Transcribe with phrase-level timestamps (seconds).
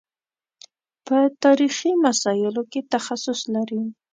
[1.05, 3.81] په تاریخي مسایلو کې تخصص لري.